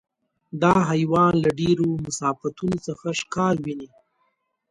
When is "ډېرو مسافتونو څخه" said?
1.59-3.07